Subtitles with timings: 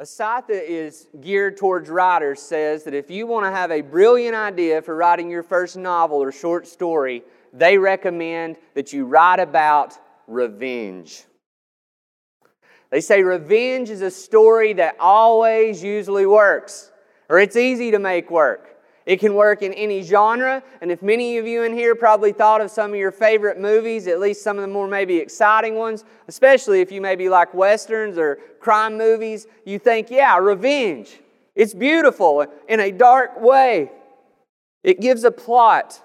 [0.00, 3.80] A site that is geared towards writers says that if you want to have a
[3.80, 9.40] brilliant idea for writing your first novel or short story, they recommend that you write
[9.40, 9.94] about
[10.28, 11.24] revenge.
[12.90, 16.92] They say revenge is a story that always usually works,
[17.28, 18.77] or it's easy to make work.
[19.08, 22.60] It can work in any genre, and if many of you in here probably thought
[22.60, 26.04] of some of your favorite movies, at least some of the more maybe exciting ones,
[26.28, 31.20] especially if you maybe like westerns or crime movies, you think, yeah, revenge.
[31.54, 33.90] It's beautiful in a dark way.
[34.84, 36.02] It gives a plot,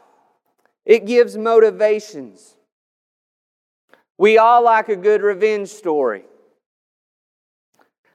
[0.85, 2.55] it gives motivations.
[4.17, 6.23] We all like a good revenge story.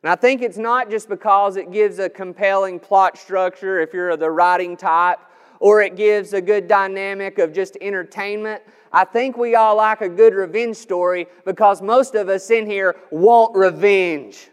[0.03, 4.17] And I think it's not just because it gives a compelling plot structure if you're
[4.17, 5.19] the writing type,
[5.61, 8.63] or it gives a good dynamic of just entertainment.
[8.93, 12.97] I think we all like a good revenge story because most of us in here
[13.11, 14.49] want revenge.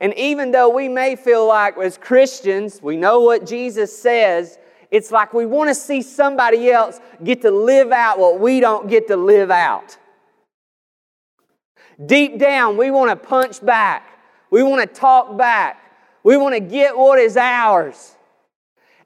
[0.00, 4.58] And even though we may feel like as Christians, we know what Jesus says,
[4.90, 8.88] it's like we want to see somebody else get to live out what we don't
[8.88, 9.96] get to live out.
[12.04, 14.08] Deep down, we want to punch back.
[14.50, 15.80] We want to talk back.
[16.22, 18.14] We want to get what is ours.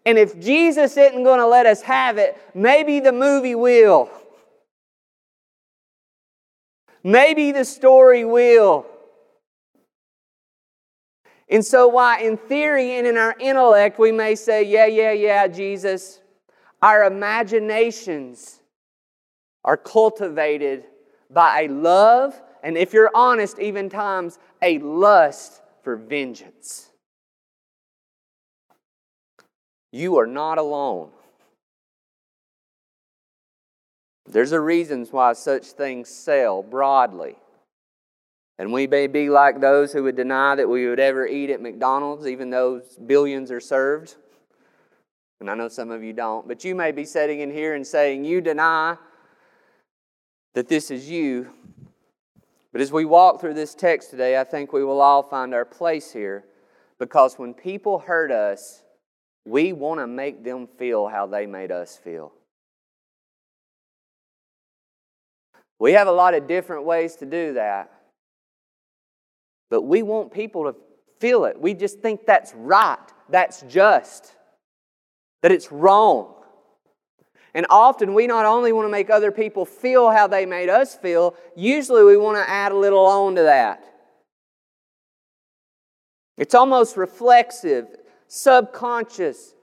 [0.06, 4.10] And if Jesus isn't going to let us have it, maybe the movie will.
[7.02, 8.86] Maybe the story will.
[11.50, 15.46] And so, why in theory and in our intellect we may say, yeah, yeah, yeah,
[15.48, 16.20] Jesus,
[16.82, 18.60] our imaginations
[19.64, 20.84] are cultivated
[21.30, 26.90] by a love and if you're honest, even times a lust for vengeance.
[29.92, 31.10] You are not alone.
[34.26, 37.36] There's a reason why such things sell broadly.
[38.58, 41.62] And we may be like those who would deny that we would ever eat at
[41.62, 44.16] McDonald's, even though billions are served.
[45.40, 47.86] And I know some of you don't, but you may be sitting in here and
[47.86, 48.96] saying, You deny
[50.54, 51.50] that this is you,
[52.78, 55.64] but as we walk through this text today, I think we will all find our
[55.64, 56.44] place here
[57.00, 58.84] because when people hurt us,
[59.44, 62.32] we want to make them feel how they made us feel.
[65.80, 67.90] We have a lot of different ways to do that.
[69.70, 70.76] But we want people to
[71.18, 71.60] feel it.
[71.60, 72.96] We just think that's right,
[73.28, 74.36] that's just,
[75.42, 76.37] that it's wrong.
[77.58, 80.94] And often we not only want to make other people feel how they made us
[80.94, 83.82] feel, usually we want to add a little on to that.
[86.36, 87.88] It's almost reflexive,
[88.28, 89.56] subconscious,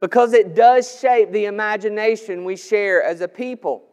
[0.00, 3.84] because it does shape the imagination we share as a people.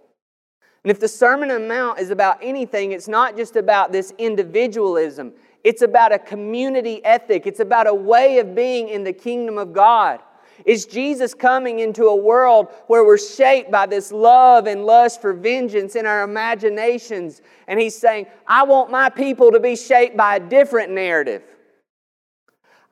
[0.86, 4.14] And if the Sermon on the Mount is about anything, it's not just about this
[4.18, 5.34] individualism.
[5.66, 7.46] It's about a community ethic.
[7.46, 10.22] It's about a way of being in the kingdom of God.
[10.66, 15.34] Is Jesus coming into a world where we're shaped by this love and lust for
[15.34, 17.42] vengeance in our imaginations?
[17.68, 21.44] And He's saying, I want my people to be shaped by a different narrative.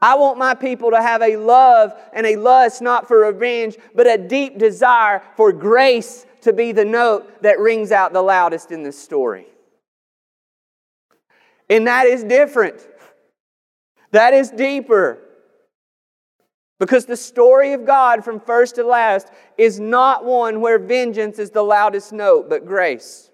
[0.01, 4.07] I want my people to have a love and a lust not for revenge, but
[4.07, 8.81] a deep desire for grace to be the note that rings out the loudest in
[8.81, 9.45] this story.
[11.69, 12.85] And that is different.
[14.11, 15.19] That is deeper.
[16.81, 21.51] Because the story of God from first to last is not one where vengeance is
[21.51, 23.29] the loudest note, but grace.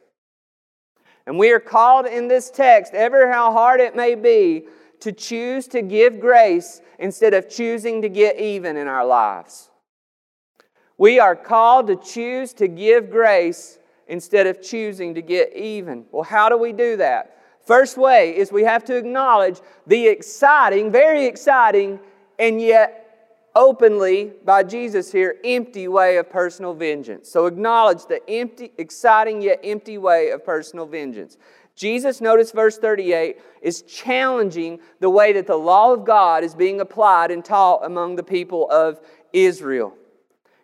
[1.25, 4.65] And we are called in this text, ever how hard it may be,
[4.99, 9.69] to choose to give grace instead of choosing to get even in our lives.
[10.97, 13.79] We are called to choose to give grace
[14.09, 16.03] instead of choosing to get even.
[16.11, 17.37] Well, how do we do that?
[17.65, 22.01] First way is we have to acknowledge the exciting, very exciting,
[22.39, 23.05] and yet
[23.57, 27.27] openly by Jesus here empty way of personal vengeance.
[27.27, 31.37] So acknowledge the empty, exciting yet empty way of personal vengeance.
[31.75, 36.79] Jesus, notice verse 38, is challenging the way that the law of God is being
[36.81, 38.99] applied and taught among the people of
[39.33, 39.95] Israel.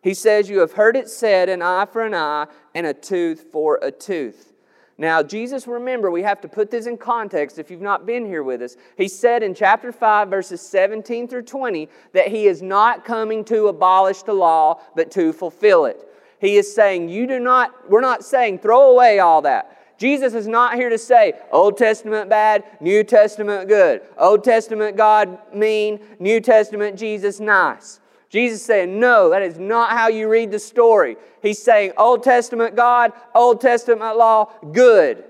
[0.04, 2.46] He says, You have heard it said, an eye for an eye
[2.76, 4.53] and a tooth for a tooth.
[4.98, 8.44] Now, Jesus, remember, we have to put this in context if you've not been here
[8.44, 8.78] with us.
[8.96, 13.68] He said in chapter 5, verses 17 through 20, that He is not coming to
[13.68, 16.08] abolish the law, but to fulfill it.
[16.40, 19.98] He is saying, You do not, we're not saying throw away all that.
[19.98, 24.02] Jesus is not here to say Old Testament bad, New Testament good.
[24.18, 28.00] Old Testament God mean, New Testament Jesus nice.
[28.34, 31.18] Jesus saying, No, that is not how you read the story.
[31.44, 35.24] He's saying, Old Testament God, Old Testament law, good.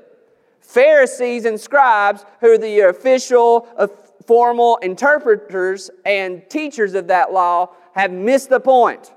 [0.62, 3.88] Pharisees and scribes, who are the official, uh,
[4.26, 9.12] formal interpreters and teachers of that law, have missed the point.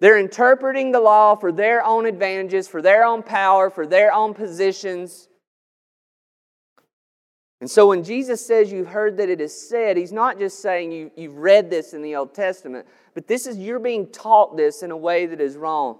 [0.00, 4.32] They're interpreting the law for their own advantages, for their own power, for their own
[4.32, 5.28] positions.
[7.60, 10.92] And so when Jesus says you've heard that it is said, he's not just saying
[10.92, 14.82] you, you've read this in the Old Testament, but this is you're being taught this
[14.82, 15.98] in a way that is wrong.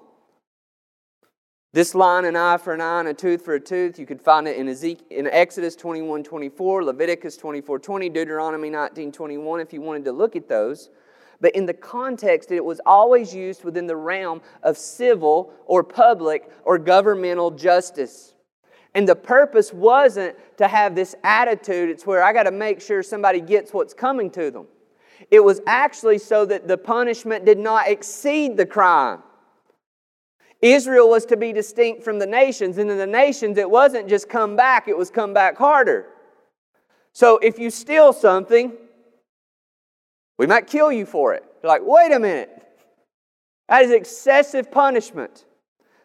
[1.72, 4.22] This line, an eye for an eye and a tooth for a tooth, you could
[4.22, 9.72] find it in, Ezekiel, in Exodus 21 24, Leviticus 24 20, Deuteronomy 19 21, if
[9.72, 10.88] you wanted to look at those.
[11.40, 16.50] But in the context, it was always used within the realm of civil or public
[16.64, 18.34] or governmental justice.
[18.98, 23.00] And the purpose wasn't to have this attitude, it's where I got to make sure
[23.00, 24.66] somebody gets what's coming to them.
[25.30, 29.22] It was actually so that the punishment did not exceed the crime.
[30.60, 34.28] Israel was to be distinct from the nations, and in the nations, it wasn't just
[34.28, 36.06] come back, it was come back harder.
[37.12, 38.72] So if you steal something,
[40.38, 41.44] we might kill you for it.
[41.62, 42.50] You're like, wait a minute.
[43.68, 45.44] That is excessive punishment.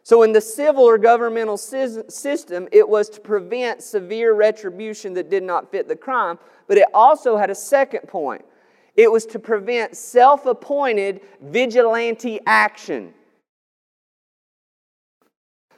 [0.06, 5.44] So, in the civil or governmental system, it was to prevent severe retribution that did
[5.44, 8.44] not fit the crime, but it also had a second point.
[8.96, 13.14] It was to prevent self appointed vigilante action.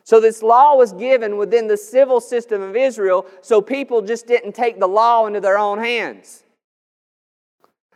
[0.04, 4.54] So, this law was given within the civil system of Israel so people just didn't
[4.54, 6.42] take the law into their own hands.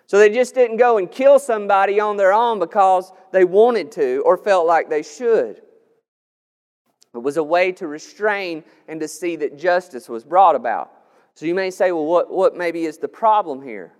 [0.05, 4.23] So they just didn't go and kill somebody on their own because they wanted to
[4.25, 5.61] or felt like they should.
[7.13, 10.91] It was a way to restrain and to see that justice was brought about.
[11.33, 13.93] So you may say, well, what, what maybe is the problem here?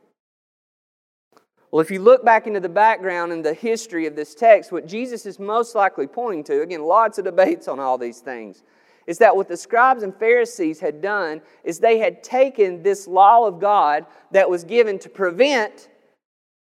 [1.72, 4.88] Well, if you look back into the background and the history of this text, what
[4.88, 8.64] Jesus is most likely pointing to, again, lots of debates on all these things,
[9.06, 13.46] is that what the scribes and Pharisees had done is they had taken this law
[13.48, 15.90] of God that was given to prevent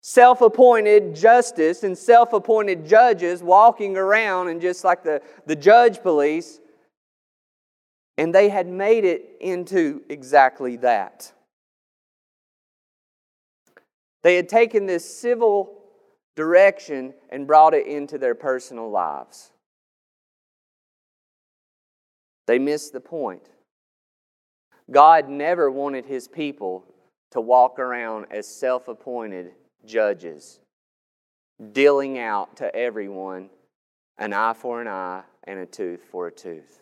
[0.07, 6.01] self appointed justice and self appointed judges walking around and just like the, the judge
[6.01, 6.61] police.
[8.17, 11.33] And they had made it into exactly that.
[14.23, 15.77] They had taken this civil
[16.37, 19.51] direction and brought it into their personal lives.
[22.47, 23.43] They missed the point.
[24.89, 26.85] God never wanted his people
[27.31, 29.51] to walk around as self appointed
[29.87, 30.59] judges,
[31.71, 33.49] dealing out to everyone
[34.19, 36.81] an eye for an eye and a tooth for a tooth.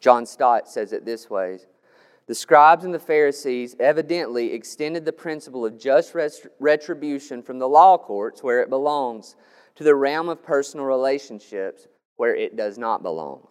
[0.00, 1.60] John Stott says it this way
[2.26, 6.14] The scribes and the Pharisees evidently extended the principle of just
[6.58, 9.36] retribution from the law courts, where it belongs,
[9.76, 11.86] to the realm of personal relationships,
[12.16, 13.46] where it does not belong.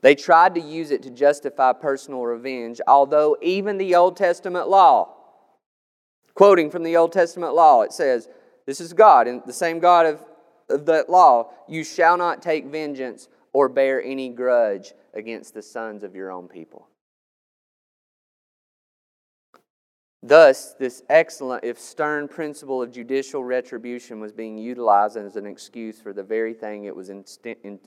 [0.00, 5.14] They tried to use it to justify personal revenge, although even the Old Testament law
[6.34, 8.28] Quoting from the Old Testament law, it says,
[8.66, 10.24] This is God, and the same God of,
[10.68, 16.02] of that law, you shall not take vengeance or bear any grudge against the sons
[16.02, 16.88] of your own people.
[20.22, 26.00] Thus, this excellent, if stern principle of judicial retribution was being utilized as an excuse
[26.00, 27.10] for the very thing it was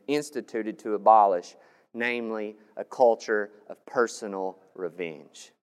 [0.07, 1.55] instituted to abolish,
[1.93, 5.53] namely a culture of personal revenge.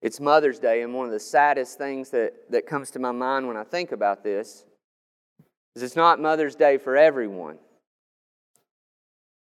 [0.00, 3.48] It's Mother's Day, and one of the saddest things that, that comes to my mind
[3.48, 4.64] when I think about this
[5.74, 7.58] is it's not Mother's Day for everyone.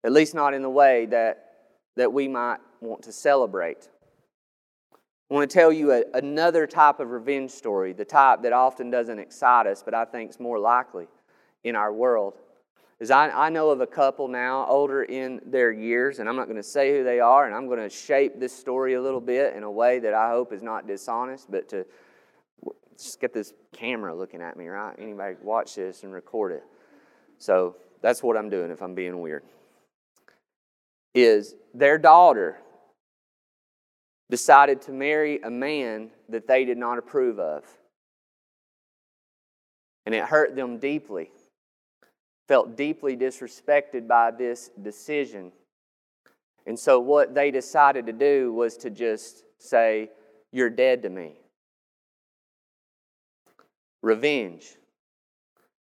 [0.03, 1.45] At least not in the way that,
[1.97, 3.89] that we might want to celebrate.
[5.29, 8.89] I want to tell you a, another type of revenge story, the type that often
[8.89, 11.07] doesn't excite us, but I think is more likely
[11.63, 12.35] in our world
[12.99, 16.45] is I, I know of a couple now older in their years, and I'm not
[16.45, 19.19] going to say who they are, and I'm going to shape this story a little
[19.19, 21.85] bit in a way that I hope is not dishonest, but to
[22.97, 24.95] just get this camera looking at me, right?
[24.97, 26.63] Anybody watch this and record it.
[27.37, 29.43] So that's what I'm doing if I'm being weird.
[31.13, 32.57] Is their daughter
[34.29, 37.63] decided to marry a man that they did not approve of.
[40.05, 41.31] And it hurt them deeply
[42.47, 45.51] felt deeply disrespected by this decision.
[46.65, 50.09] And so, what they decided to do was to just say,
[50.51, 51.39] You're dead to me.
[54.01, 54.75] Revenge.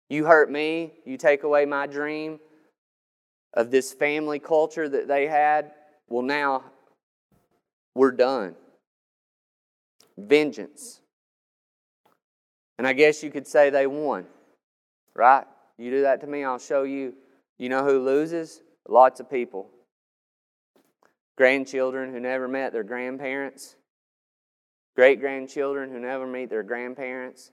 [0.09, 2.39] You hurt me, you take away my dream
[3.53, 5.71] of this family culture that they had.
[6.07, 6.63] Well, now
[7.93, 8.55] we're done.
[10.17, 10.99] Vengeance.
[12.79, 14.25] And I guess you could say they won
[15.19, 15.45] right?
[15.79, 17.13] You do that to me, I'll show you.
[17.57, 18.61] You know who loses?
[18.87, 19.69] Lots of people.
[21.37, 23.77] Grandchildren who never met their grandparents,
[24.97, 27.51] great grandchildren who never meet their grandparents,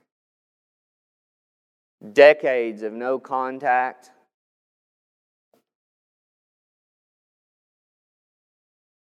[2.11, 4.11] decades of no contact.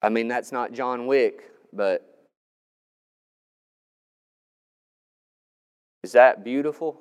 [0.02, 2.26] I mean, that's not John Wick, but
[6.02, 7.00] is that beautiful?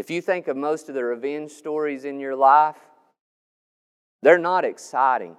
[0.00, 2.78] If you think of most of the revenge stories in your life,
[4.22, 5.36] they're not exciting.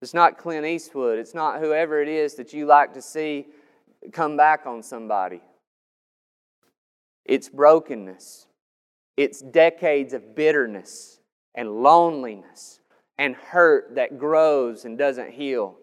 [0.00, 1.18] It's not Clint Eastwood.
[1.18, 3.48] It's not whoever it is that you like to see
[4.12, 5.42] come back on somebody.
[7.26, 8.46] It's brokenness.
[9.18, 11.20] It's decades of bitterness
[11.54, 12.80] and loneliness
[13.18, 15.76] and hurt that grows and doesn't heal.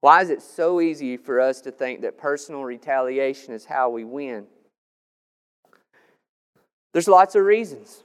[0.00, 4.04] Why is it so easy for us to think that personal retaliation is how we
[4.04, 4.46] win?
[6.92, 8.04] There's lots of reasons.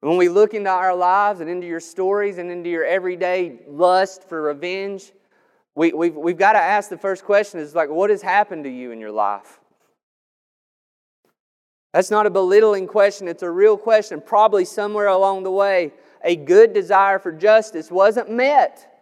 [0.00, 4.28] When we look into our lives and into your stories and into your everyday lust
[4.28, 5.12] for revenge,
[5.74, 8.70] we, we've, we've got to ask the first question is like, what has happened to
[8.70, 9.60] you in your life?
[11.92, 14.20] That's not a belittling question, it's a real question.
[14.20, 15.92] Probably somewhere along the way,
[16.22, 18.95] a good desire for justice wasn't met.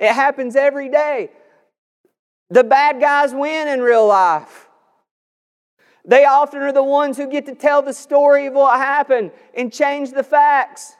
[0.00, 1.30] It happens every day.
[2.48, 4.66] The bad guys win in real life.
[6.06, 9.70] They often are the ones who get to tell the story of what happened and
[9.70, 10.94] change the facts.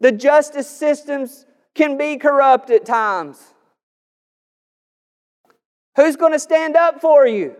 [0.00, 3.42] The justice systems can be corrupt at times.
[5.96, 7.56] Who's going to stand up for you?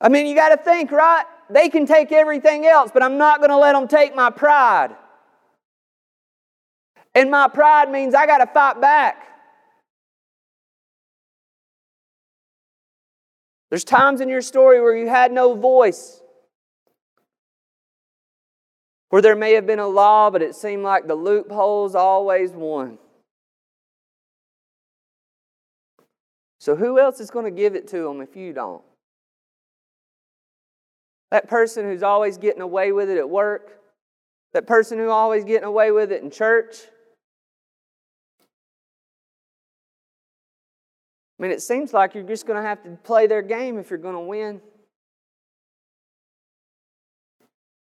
[0.00, 1.26] I mean, you got to think, right?
[1.50, 4.96] They can take everything else, but I'm not going to let them take my pride.
[7.14, 9.24] And my pride means I got to fight back.
[13.70, 16.20] There's times in your story where you had no voice,
[19.08, 22.98] where there may have been a law, but it seemed like the loopholes always won.
[26.58, 28.82] So, who else is going to give it to them if you don't?
[31.30, 33.80] That person who's always getting away with it at work,
[34.52, 36.76] that person who always getting away with it in church,
[41.44, 43.90] I mean, it seems like you're just going to have to play their game if
[43.90, 44.62] you're going to win.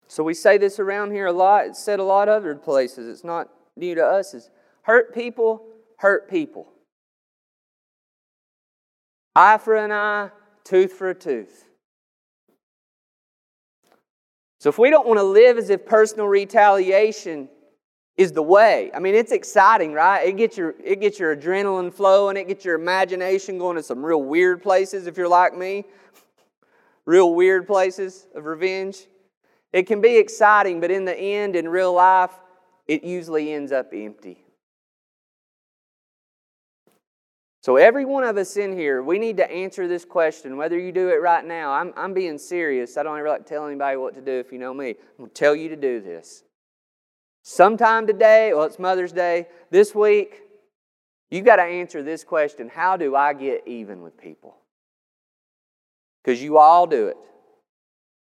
[0.09, 1.67] So we say this around here a lot.
[1.67, 3.07] It's said a lot other places.
[3.07, 4.33] It's not new to us.
[4.33, 4.49] Is
[4.81, 6.67] hurt people hurt people.
[9.33, 10.29] Eye for an eye,
[10.65, 11.63] tooth for a tooth.
[14.59, 17.47] So if we don't want to live as if personal retaliation
[18.17, 18.91] is the way.
[18.93, 20.27] I mean, it's exciting, right?
[20.27, 24.03] It gets your it gets your adrenaline flowing, it gets your imagination going to some
[24.03, 25.85] real weird places if you're like me.
[27.05, 29.05] real weird places of revenge.
[29.71, 32.31] It can be exciting, but in the end in real life,
[32.87, 34.43] it usually ends up empty.
[37.61, 40.93] So, every one of us in here, we need to answer this question, whether you
[40.93, 41.73] do it right now.
[41.73, 42.95] I'm, I'm being serious.
[42.95, 44.91] I don't ever like to tell anybody what to do if you know me.
[44.91, 46.43] I'm going to tell you to do this.
[47.49, 50.41] Sometime today, well, it's Mother's Day, this week,
[51.31, 54.57] you got to answer this question How do I get even with people?
[56.21, 57.15] Because you all do it.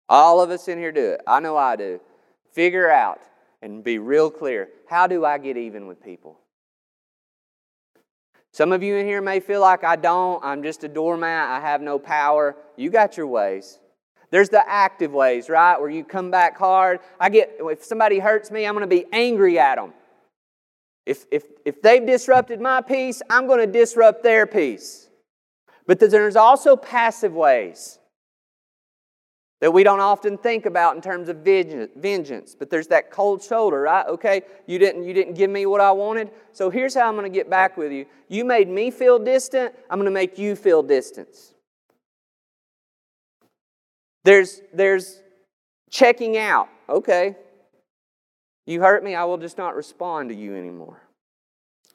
[0.08, 1.22] All of us in here do it.
[1.26, 2.00] I know I do.
[2.54, 3.20] Figure out
[3.64, 6.38] and be real clear how do I get even with people?
[8.52, 10.46] Some of you in here may feel like I don't.
[10.46, 11.50] I'm just a doormat.
[11.50, 12.56] I have no power.
[12.76, 13.80] You got your ways.
[14.30, 15.80] There's the active ways, right?
[15.80, 17.00] Where you come back hard.
[17.20, 19.94] I get, if somebody hurts me, I'm going to be angry at them.
[21.06, 25.10] If, if, if they've disrupted my peace, I'm going to disrupt their peace.
[25.86, 28.00] But there's also passive ways
[29.60, 32.56] that we don't often think about in terms of vengeance.
[32.58, 34.06] But there's that cold shoulder, right?
[34.06, 37.32] Okay, you didn't, you didn't give me what I wanted, so here's how I'm going
[37.32, 38.06] to get back with you.
[38.28, 41.54] You made me feel distant, I'm going to make you feel distance.
[44.28, 45.22] There's, there's
[45.90, 46.68] checking out.
[46.90, 47.38] Okay,
[48.66, 51.02] you hurt me, I will just not respond to you anymore.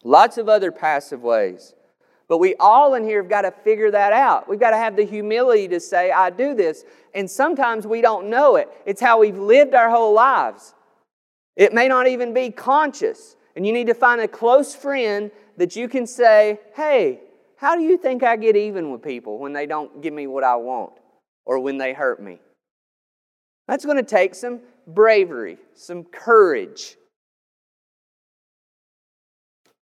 [0.03, 1.75] Lots of other passive ways.
[2.29, 4.49] But we all in here have got to figure that out.
[4.49, 6.87] We've got to have the humility to say, I do this.
[7.15, 8.71] And sometimes we don't know it.
[8.87, 10.73] It's how we've lived our whole lives.
[11.55, 13.37] It may not even be conscious.
[13.57, 17.21] And you need to find a close friend that you can say, Hey,
[17.57, 20.45] how do you think I get even with people when they don't give me what
[20.45, 20.95] I want?
[21.45, 22.39] Or when they hurt me.
[23.69, 26.97] That's going to take some bravery, some courage.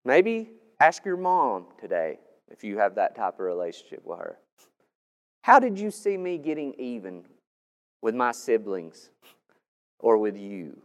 [0.04, 0.48] Maybe
[0.80, 2.18] ask your mom today
[2.50, 4.38] if you have that type of relationship with her.
[5.42, 7.24] How did you see me getting even
[8.02, 9.10] with my siblings
[9.98, 10.80] or with you?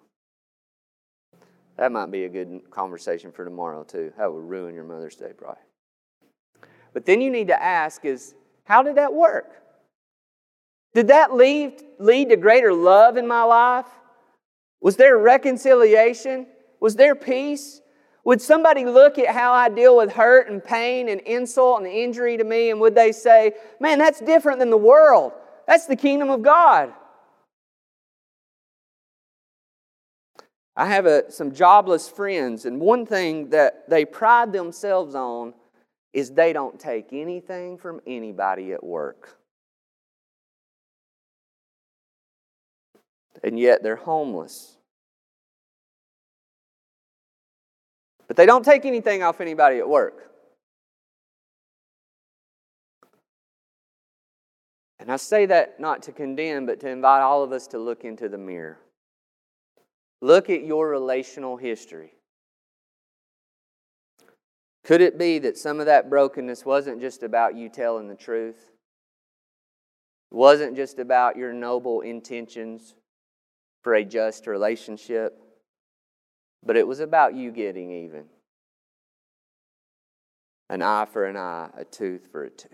[1.78, 4.14] That might be a good conversation for tomorrow, too.
[4.18, 5.62] That would ruin your Mother's Day, probably.
[6.94, 9.65] But then you need to ask is, how did that work?
[10.96, 13.86] Did that lead, lead to greater love in my life?
[14.80, 16.48] Was there reconciliation?
[16.80, 17.82] Was there peace?
[18.24, 22.38] Would somebody look at how I deal with hurt and pain and insult and injury
[22.38, 25.34] to me and would they say, man, that's different than the world?
[25.68, 26.94] That's the kingdom of God.
[30.78, 35.54] I have a, some jobless friends, and one thing that they pride themselves on
[36.14, 39.38] is they don't take anything from anybody at work.
[43.44, 44.78] And yet they're homeless.
[48.28, 50.32] But they don't take anything off anybody at work.
[55.00, 58.04] And I say that not to condemn, but to invite all of us to look
[58.04, 58.80] into the mirror.
[60.22, 62.14] Look at your relational history.
[64.84, 68.72] Could it be that some of that brokenness wasn't just about you telling the truth?
[70.32, 72.96] It wasn't just about your noble intentions
[73.86, 75.40] for a just relationship?
[76.66, 78.24] But it was about you getting even.
[80.72, 82.72] An eye for an eye, a tooth for a tooth.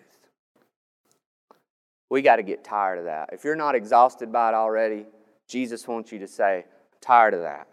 [2.10, 3.32] We got to get tired of that.
[3.34, 5.06] If you're not exhausted by it already,
[5.50, 6.63] Jesus wants you to say,
[7.01, 7.68] tired of that.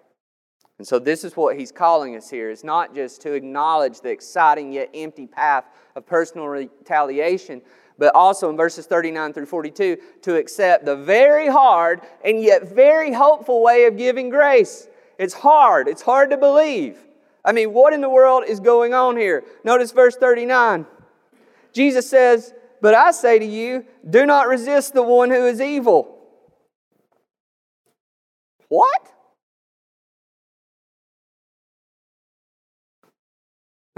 [0.78, 4.10] And so this is what he's calling us here is not just to acknowledge the
[4.10, 7.62] exciting yet empty path of personal retaliation,
[7.98, 13.12] but also in verses 39 through 42 to accept the very hard and yet very
[13.12, 14.88] hopeful way of giving grace.
[15.18, 15.88] It's hard.
[15.88, 16.96] It's hard to believe.
[17.44, 19.44] I mean, what in the world is going on here?
[19.64, 20.86] Notice verse 39.
[21.72, 26.18] Jesus says, But I say to you, do not resist the one who is evil.
[28.68, 29.12] What?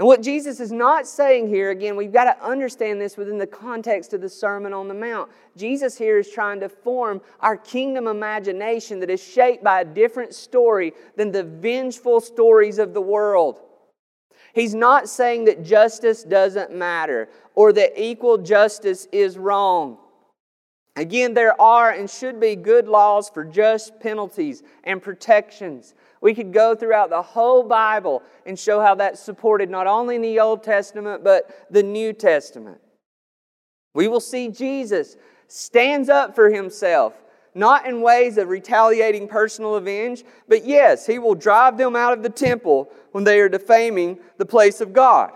[0.01, 3.45] And what Jesus is not saying here, again, we've got to understand this within the
[3.45, 5.29] context of the Sermon on the Mount.
[5.55, 10.33] Jesus here is trying to form our kingdom imagination that is shaped by a different
[10.33, 13.61] story than the vengeful stories of the world.
[14.55, 19.99] He's not saying that justice doesn't matter or that equal justice is wrong.
[20.95, 25.93] Again, there are and should be good laws for just penalties and protections.
[26.21, 30.21] We could go throughout the whole Bible and show how that's supported not only in
[30.21, 32.79] the Old Testament, but the New Testament.
[33.93, 37.13] We will see Jesus stands up for himself,
[37.55, 42.23] not in ways of retaliating personal revenge, but yes, he will drive them out of
[42.23, 45.31] the temple when they are defaming the place of God.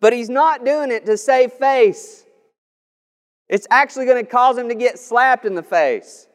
[0.00, 2.24] But he's not doing it to save face.
[3.48, 6.28] It's actually going to cause him to get slapped in the face.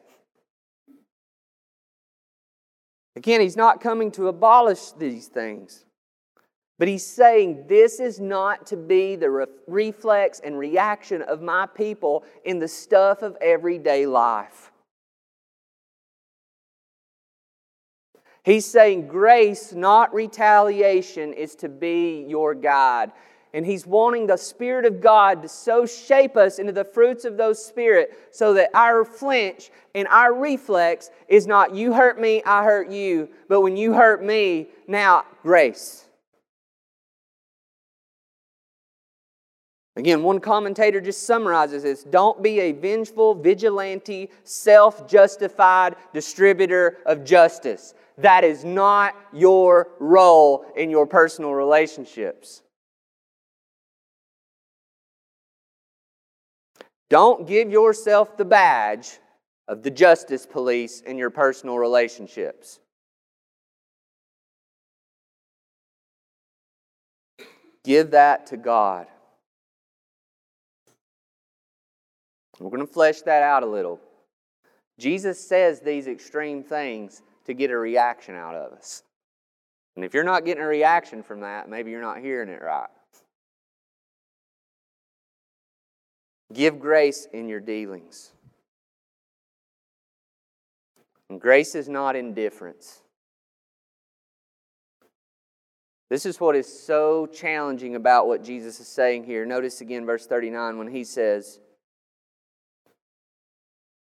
[3.14, 5.84] Again, he's not coming to abolish these things,
[6.78, 11.66] but he's saying this is not to be the re- reflex and reaction of my
[11.66, 14.72] people in the stuff of everyday life.
[18.44, 23.12] He's saying grace, not retaliation, is to be your guide.
[23.54, 27.36] And He's wanting the Spirit of God to so shape us into the fruits of
[27.36, 32.64] those Spirit so that our flinch and our reflex is not you hurt me, I
[32.64, 36.06] hurt you, but when you hurt me, now grace.
[39.96, 47.24] Again, one commentator just summarizes this don't be a vengeful, vigilante, self justified distributor of
[47.24, 47.92] justice.
[48.18, 52.62] That is not your role in your personal relationships.
[57.12, 59.18] Don't give yourself the badge
[59.68, 62.80] of the justice police in your personal relationships.
[67.84, 69.08] Give that to God.
[72.58, 74.00] We're going to flesh that out a little.
[74.98, 79.02] Jesus says these extreme things to get a reaction out of us.
[79.96, 82.88] And if you're not getting a reaction from that, maybe you're not hearing it right.
[86.52, 88.32] Give grace in your dealings.
[91.30, 93.00] And grace is not indifference.
[96.10, 99.46] This is what is so challenging about what Jesus is saying here.
[99.46, 101.58] Notice again verse 39 when he says,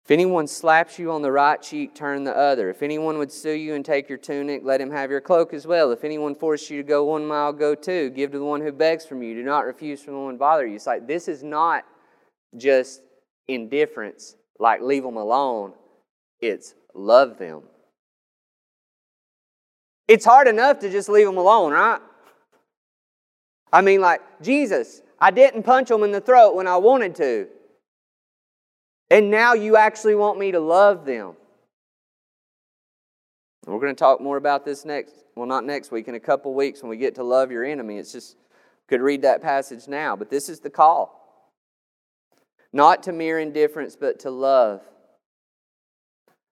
[0.04, 2.70] If anyone slaps you on the right cheek, turn the other.
[2.70, 5.66] If anyone would sue you and take your tunic, let him have your cloak as
[5.66, 5.90] well.
[5.90, 8.10] If anyone forces you to go one mile, go two.
[8.10, 9.34] Give to the one who begs from you.
[9.34, 10.76] Do not refuse from the one who bother you.
[10.76, 11.84] It's like this is not
[12.56, 13.02] just
[13.46, 15.72] indifference, like leave them alone.
[16.40, 17.62] It's love them.
[20.06, 22.00] It's hard enough to just leave them alone, right?
[23.70, 27.48] I mean, like, Jesus, I didn't punch them in the throat when I wanted to.
[29.10, 31.34] And now you actually want me to love them.
[33.66, 36.54] we're going to talk more about this next, well, not next week, in a couple
[36.54, 37.98] weeks when we get to love your enemy.
[37.98, 38.36] It's just,
[38.86, 41.17] could read that passage now, but this is the call.
[42.72, 44.82] Not to mere indifference, but to love.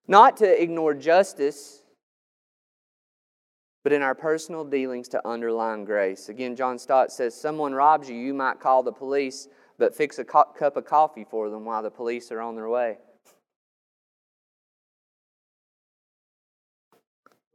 [0.08, 1.82] Not to ignore justice,
[3.82, 6.28] but in our personal dealings to underline grace.
[6.28, 9.48] Again, John Stott says, Someone robs you, you might call the police
[9.78, 12.68] but fix a co- cup of coffee for them while the police are on their
[12.68, 12.98] way.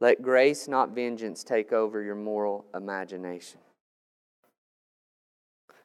[0.00, 3.60] Let grace, not vengeance, take over your moral imagination.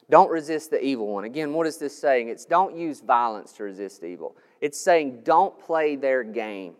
[0.10, 1.26] Don't resist the evil one.
[1.26, 2.30] Again, what is this saying?
[2.30, 4.38] It's don't use violence to resist evil.
[4.62, 6.76] It's saying don't play their game.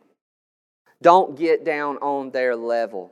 [1.02, 3.12] Don't get down on their level.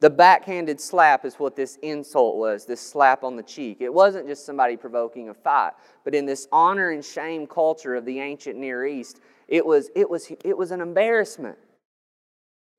[0.00, 3.78] The backhanded slap is what this insult was, this slap on the cheek.
[3.80, 5.72] It wasn't just somebody provoking a fight,
[6.04, 10.08] but in this honor and shame culture of the ancient Near East, it was, it
[10.08, 11.58] was, it was an embarrassment.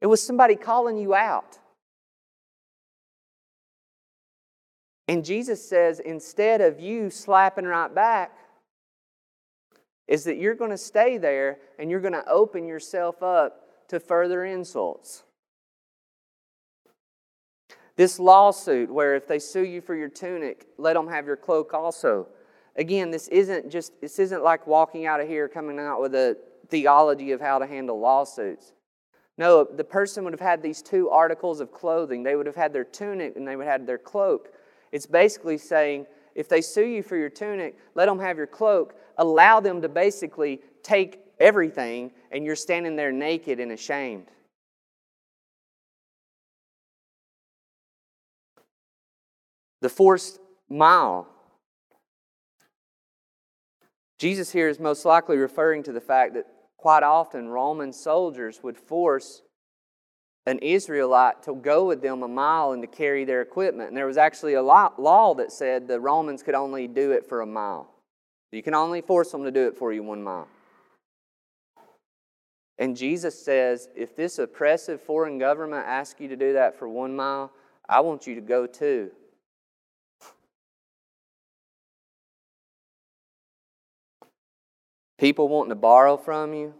[0.01, 1.59] It was somebody calling you out.
[5.07, 8.31] And Jesus says, instead of you slapping right back,
[10.07, 13.99] is that you're going to stay there and you're going to open yourself up to
[13.99, 15.23] further insults.
[17.95, 21.73] This lawsuit, where if they sue you for your tunic, let them have your cloak
[21.73, 22.27] also.
[22.75, 26.37] Again, this isn't just, this isn't like walking out of here coming out with a
[26.69, 28.73] theology of how to handle lawsuits.
[29.37, 32.23] No, the person would have had these two articles of clothing.
[32.23, 34.53] They would have had their tunic and they would have had their cloak.
[34.91, 38.95] It's basically saying, if they sue you for your tunic, let them have your cloak.
[39.17, 44.27] Allow them to basically take everything, and you're standing there naked and ashamed.
[49.81, 51.27] The forced mile.
[54.19, 56.45] Jesus here is most likely referring to the fact that
[56.77, 59.41] quite often Roman soldiers would force
[60.45, 63.89] an Israelite to go with them a mile and to carry their equipment.
[63.89, 67.41] And there was actually a law that said the Romans could only do it for
[67.41, 67.89] a mile.
[68.51, 70.47] You can only force them to do it for you one mile.
[72.77, 77.15] And Jesus says, if this oppressive foreign government asks you to do that for one
[77.15, 77.51] mile,
[77.87, 79.11] I want you to go too.
[85.21, 86.73] people wanting to borrow from you.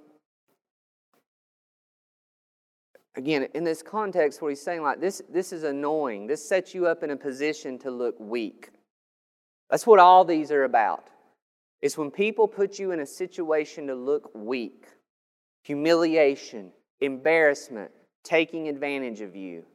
[3.15, 6.27] Again, in this context, what he's saying, like this, this is annoying.
[6.27, 8.69] This sets you up in a position to look weak.
[9.69, 11.07] That's what all these are about.
[11.81, 14.85] It's when people put you in a situation to look weak,
[15.63, 17.91] humiliation, embarrassment,
[18.23, 19.65] taking advantage of you.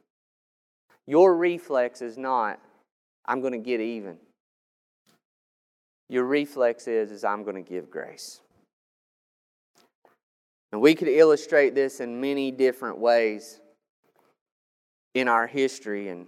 [1.05, 2.59] Your reflex is not,
[3.25, 4.17] I'm going to get even.
[6.09, 8.41] Your reflex is, is I'm going to give grace.
[10.71, 13.59] And we could illustrate this in many different ways
[15.13, 16.27] in our history and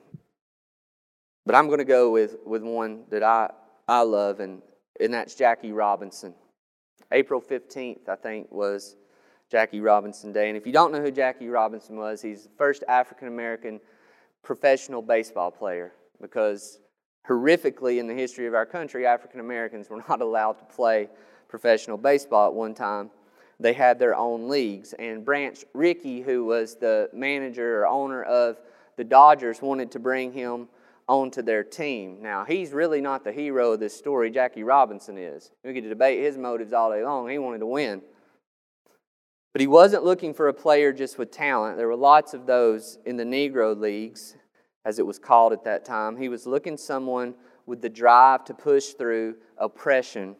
[1.49, 3.49] but I'm going to go with, with one that I,
[3.87, 4.61] I love, and,
[4.99, 6.35] and that's Jackie Robinson.
[7.11, 8.95] April 15th, I think, was
[9.49, 10.49] Jackie Robinson Day.
[10.49, 13.79] And if you don't know who Jackie Robinson was, he's the first African American
[14.43, 16.81] professional baseball player because
[17.27, 21.09] horrifically in the history of our country, African Americans were not allowed to play
[21.47, 23.09] professional baseball at one time
[23.59, 24.93] they had their own leagues.
[24.93, 28.59] And Branch Rickey, who was the manager or owner of
[28.97, 30.69] the Dodgers, wanted to bring him
[31.07, 32.21] onto their team.
[32.21, 34.29] Now, he's really not the hero of this story.
[34.29, 35.51] Jackie Robinson is.
[35.63, 37.27] We could debate his motives all day long.
[37.27, 38.01] He wanted to win.
[39.51, 41.77] But he wasn't looking for a player just with talent.
[41.77, 44.35] There were lots of those in the Negro Leagues,
[44.85, 46.15] as it was called at that time.
[46.15, 47.33] He was looking someone
[47.65, 50.35] with the drive to push through oppression,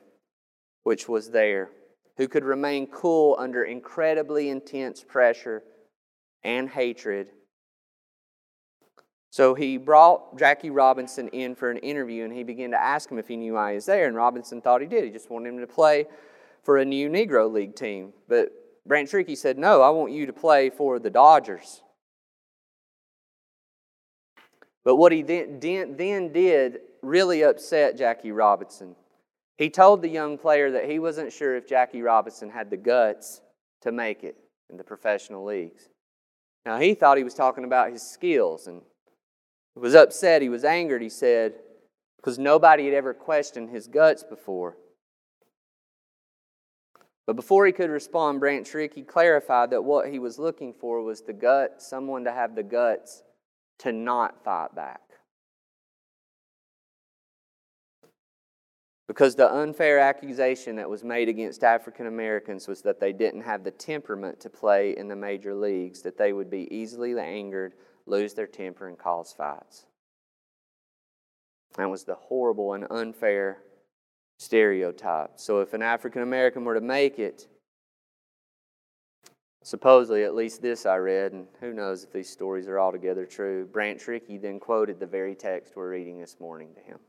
[0.83, 1.71] which was there
[2.19, 5.63] who could remain cool under incredibly intense pressure
[6.43, 7.29] and hatred.
[9.29, 13.19] So he brought Jackie Robinson in for an interview and he began to ask him
[13.19, 14.05] if he knew he was there.
[14.05, 15.05] And Robinson thought he did.
[15.05, 16.07] He just wanted him to play
[16.61, 18.11] for a new Negro League team.
[18.27, 18.49] But
[18.85, 21.83] Branch Rickey said, No, I want you to play for the Dodgers.
[24.83, 28.97] But what he then, then did really upset Jackie Robinson.
[29.59, 33.41] He told the young player that he wasn't sure if Jackie Robinson had the guts
[33.81, 34.37] to make it
[34.69, 35.89] in the professional leagues.
[36.65, 38.81] Now, he thought he was talking about his skills and
[39.75, 41.55] was upset, he was angered, he said,
[42.15, 44.77] because nobody had ever questioned his guts before.
[47.27, 51.21] But before he could respond, Branch Rickey clarified that what he was looking for was
[51.21, 53.23] the gut, someone to have the guts
[53.79, 55.01] to not fight back.
[59.09, 63.63] Because the unfair accusation that was made against African Americans was that they didn't have
[63.63, 67.73] the temperament to play in the major leagues, that they would be easily angered,
[68.05, 69.87] lose their temper, and cause fights.
[71.75, 73.63] That was the horrible and unfair
[74.37, 75.31] stereotype.
[75.37, 77.47] So if an African American were to make it,
[79.63, 83.65] supposedly, at least this I read, and who knows if these stories are altogether true,
[83.65, 86.99] Branch Rickey then quoted the very text we're reading this morning to him.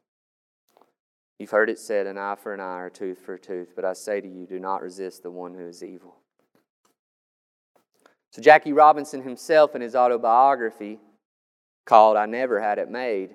[1.40, 3.83] You've heard it said, an eye for an eye or tooth for a tooth, but
[3.83, 6.16] I say to you, do not resist the one who is evil.
[8.31, 10.98] So, Jackie Robinson himself, in his autobiography
[11.87, 13.31] called I Never Had It Made,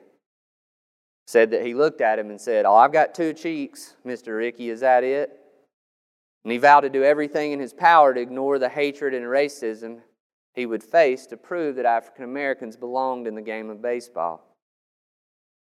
[1.25, 4.37] said that he looked at him and said, Oh, I've got two cheeks, Mr.
[4.37, 5.31] Rickey, is that it?
[6.43, 10.01] And he vowed to do everything in his power to ignore the hatred and racism
[10.53, 14.54] he would face to prove that African Americans belonged in the game of baseball.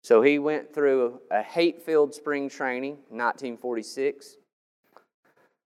[0.04, 4.36] So he went through a hate filled spring training, 1946.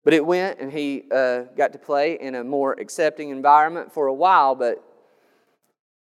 [0.03, 4.07] But it went, and he uh, got to play in a more accepting environment for
[4.07, 4.83] a while, but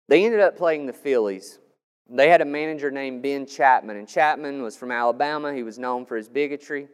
[0.10, 1.60] they ended up playing the Phillies.
[2.10, 5.54] They had a manager named Ben Chapman, and Chapman was from Alabama.
[5.54, 6.90] He was known for his bigotry.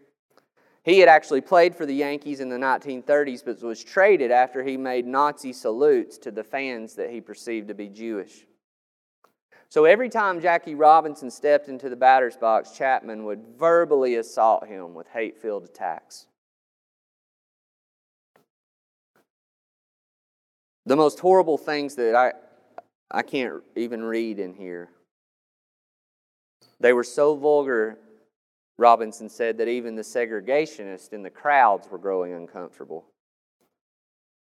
[0.83, 4.77] He had actually played for the Yankees in the 1930s, but was traded after he
[4.77, 8.45] made Nazi salutes to the fans that he perceived to be Jewish.
[9.73, 14.93] So every time Jackie Robinson stepped into the batter's box, Chapman would verbally assault him
[14.93, 16.27] with hate filled attacks.
[20.85, 22.33] The most horrible things that I,
[23.09, 24.89] I can't even read in here.
[26.79, 27.97] They were so vulgar,
[28.77, 33.05] Robinson said, that even the segregationists in the crowds were growing uncomfortable.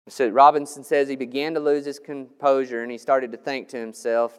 [0.09, 3.79] So Robinson says he began to lose his composure and he started to think to
[3.79, 4.39] himself,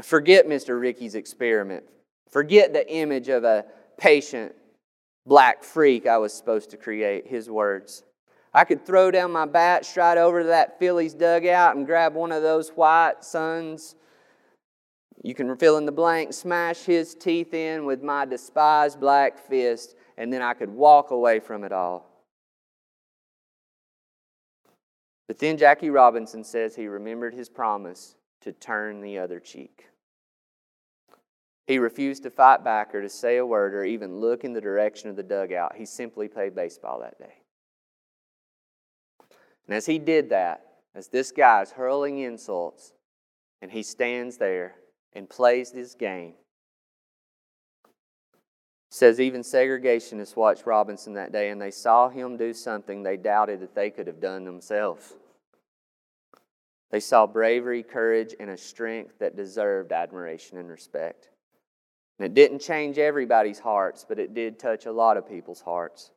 [0.00, 0.80] Forget Mr.
[0.80, 1.84] Rickey's experiment.
[2.30, 3.66] Forget the image of a
[3.98, 4.54] patient
[5.26, 8.04] black freak I was supposed to create, his words.
[8.54, 12.32] I could throw down my bat, stride over to that Phillies dugout, and grab one
[12.32, 13.94] of those white sons.
[15.22, 19.94] You can fill in the blank, smash his teeth in with my despised black fist,
[20.16, 22.08] and then I could walk away from it all.
[25.28, 29.86] But then Jackie Robinson says he remembered his promise to turn the other cheek.
[31.66, 34.60] He refused to fight back or to say a word or even look in the
[34.60, 35.76] direction of the dugout.
[35.76, 37.34] He simply played baseball that day.
[39.66, 42.92] And as he did that, as this guy is hurling insults,
[43.62, 44.74] and he stands there
[45.14, 46.34] and plays this game,
[48.90, 53.60] says even segregationists watched Robinson that day and they saw him do something they doubted
[53.60, 55.14] that they could have done themselves.
[56.92, 61.30] They saw bravery, courage, and a strength that deserved admiration and respect.
[62.18, 66.10] And it didn't change everybody's hearts, but it did touch a lot of people's hearts.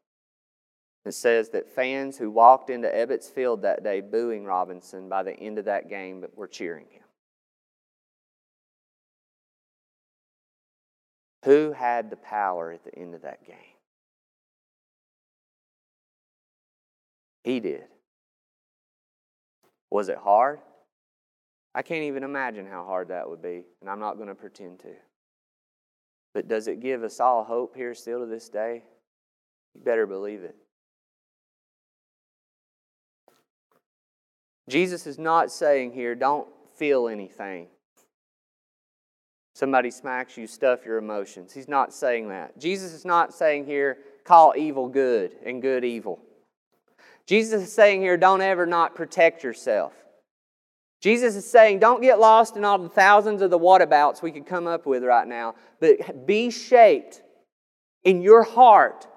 [1.06, 5.34] It says that fans who walked into Ebbets Field that day booing Robinson by the
[5.34, 7.04] end of that game were cheering him.
[11.46, 13.56] Who had the power at the end of that game?
[17.44, 17.86] He did.
[19.96, 20.60] Was it hard?
[21.74, 24.80] I can't even imagine how hard that would be, and I'm not going to pretend
[24.80, 24.92] to.
[26.34, 28.84] But does it give us all hope here still to this day?
[29.74, 30.58] You better believe it.
[34.68, 37.68] Jesus is not saying here, don't feel anything.
[39.54, 41.54] Somebody smacks you, stuff your emotions.
[41.54, 42.60] He's not saying that.
[42.60, 46.20] Jesus is not saying here, call evil good and good evil.
[47.28, 49.94] Jesus is saying here, don't ever not protect yourself.
[51.02, 54.46] Jesus is saying, don't get lost in all the thousands of the whatabouts we could
[54.46, 57.22] come up with right now, but be shaped
[58.04, 59.08] in your heart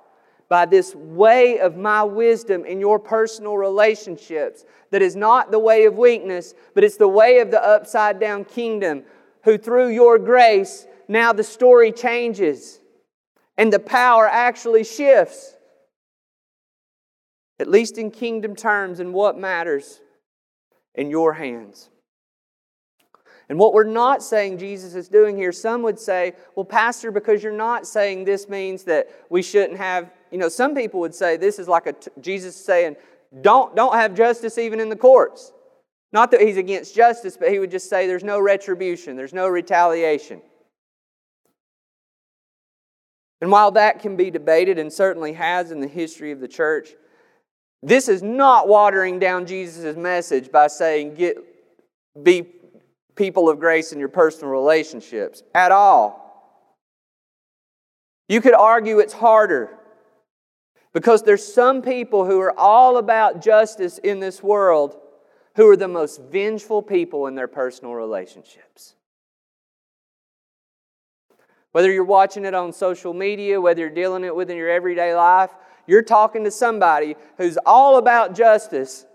[0.49, 5.85] by this way of my wisdom in your personal relationships that is not the way
[5.85, 9.05] of weakness, but it's the way of the upside down kingdom,
[9.44, 12.81] who through your grace, now the story changes
[13.57, 15.55] and the power actually shifts
[17.59, 20.01] at least in kingdom terms, and what matters
[20.94, 21.90] in your hands.
[23.49, 27.42] And what we're not saying Jesus is doing here, some would say, well, Pastor, because
[27.42, 31.37] you're not saying this means that we shouldn't have, you know, some people would say
[31.37, 32.97] this is like a Jesus saying,
[33.40, 35.53] don't, don't have justice even in the courts.
[36.12, 39.49] Not that he's against justice, but he would just say there's no retribution, there's no
[39.49, 40.42] retaliation.
[43.40, 46.90] And while that can be debated and certainly has in the history of the church,
[47.83, 51.37] this is not watering down Jesus' message by saying, get,
[52.23, 52.47] be
[53.14, 56.25] people of grace in your personal relationships at all.
[58.29, 59.71] You could argue it's harder
[60.93, 64.97] because there's some people who are all about justice in this world
[65.57, 68.95] who are the most vengeful people in their personal relationships.
[71.73, 75.14] Whether you're watching it on social media, whether you're dealing it with in your everyday
[75.14, 75.51] life,
[75.88, 79.07] you're talking to somebody who's all about justice.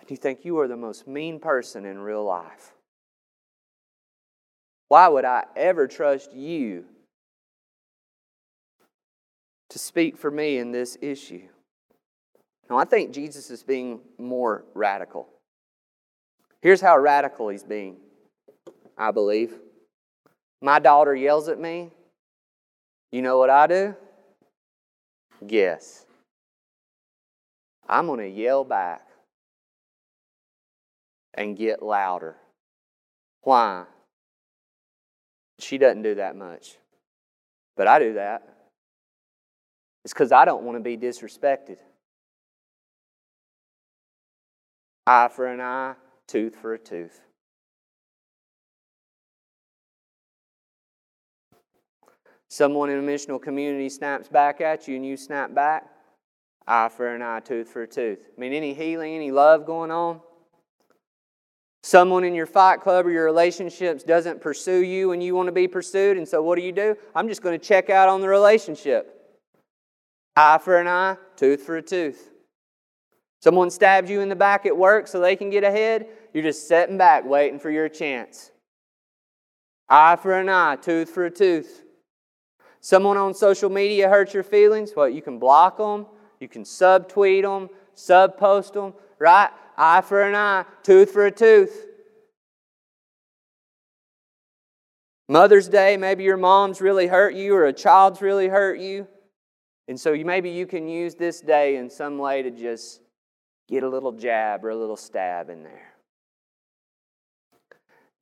[0.00, 2.72] And you think you are the most mean person in real life.
[4.88, 6.86] Why would I ever trust you
[9.70, 11.46] to speak for me in this issue?
[12.68, 15.28] Now, I think Jesus is being more radical.
[16.62, 17.96] Here's how radical he's being,
[18.96, 19.54] I believe.
[20.60, 21.90] My daughter yells at me.
[23.12, 23.96] You know what I do?
[25.46, 26.06] Guess.
[27.88, 29.06] I'm going to yell back
[31.34, 32.36] and get louder.
[33.42, 33.84] Why?
[35.58, 36.76] She doesn't do that much.
[37.76, 38.42] But I do that.
[40.04, 41.78] It's because I don't want to be disrespected.
[45.06, 45.94] Eye for an eye,
[46.26, 47.20] tooth for a tooth.
[52.48, 55.84] Someone in a missional community snaps back at you and you snap back.
[56.66, 58.28] Eye for an eye, tooth for a tooth.
[58.36, 60.20] I mean, any healing, any love going on?
[61.82, 65.52] Someone in your fight club or your relationships doesn't pursue you and you want to
[65.52, 66.96] be pursued, and so what do you do?
[67.14, 69.14] I'm just going to check out on the relationship.
[70.36, 72.30] Eye for an eye, tooth for a tooth.
[73.40, 76.08] Someone stabs you in the back at work so they can get ahead.
[76.34, 78.50] You're just sitting back waiting for your chance.
[79.88, 81.84] Eye for an eye, tooth for a tooth.
[82.80, 84.92] Someone on social media hurts your feelings.
[84.96, 86.06] Well, you can block them,
[86.40, 89.50] you can subtweet them, subpost them, right?
[89.76, 91.86] Eye for an eye, tooth for a tooth.
[95.28, 99.06] Mother's Day, maybe your mom's really hurt you or a child's really hurt you.
[99.86, 103.00] And so you, maybe you can use this day in some way to just
[103.68, 105.94] get a little jab or a little stab in there.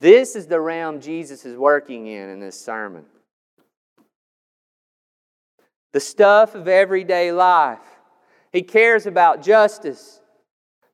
[0.00, 3.04] This is the realm Jesus is working in in this sermon.
[5.96, 7.78] The stuff of everyday life.
[8.52, 10.20] He cares about justice,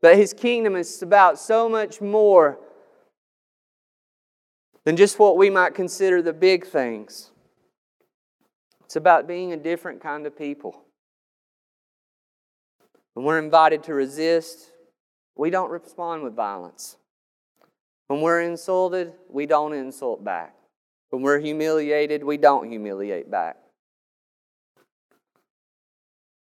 [0.01, 2.61] but his kingdom is about so much more
[4.85, 7.33] than just what we might consider the big things.
[8.85, 10.85] It's about being a different kind of people.
[13.15, 14.71] When we're invited to resist,
[15.35, 16.97] we don't respond with violence.
[18.07, 20.55] When we're insulted, we don't insult back.
[21.11, 23.57] When we're humiliated, we don't humiliate back.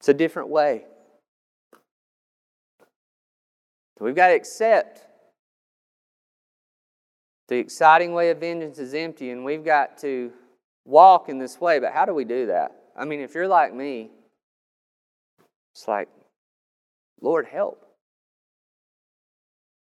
[0.03, 0.83] It's a different way.
[4.01, 4.99] we've got to accept
[7.47, 10.33] the exciting way of vengeance is empty, and we've got to
[10.83, 11.79] walk in this way.
[11.79, 12.75] But how do we do that?
[12.97, 14.11] I mean, if you're like me,
[15.73, 16.09] it's like,
[17.21, 17.87] Lord, help.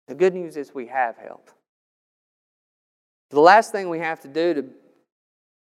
[0.07, 1.51] The good news is we have help.
[3.31, 4.65] The last thing we have to do to,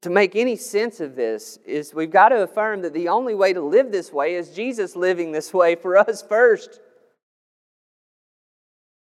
[0.04, 3.54] to make any sense of this is we've got to affirm that the only way
[3.54, 6.78] to live this way is Jesus living this way for us first.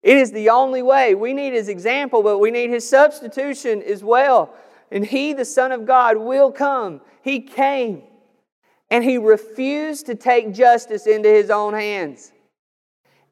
[0.04, 1.16] It is the only way.
[1.16, 4.54] We need his example, but we need his substitution as well.
[4.92, 7.02] And he, the Son of God, will come.
[7.24, 8.04] He came
[8.92, 12.32] and he refused to take justice into his own hands.